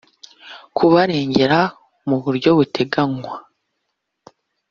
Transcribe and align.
kubarengera 0.77 1.59
mu 2.07 2.17
buryo 2.23 2.49
buteganywa 2.57 3.35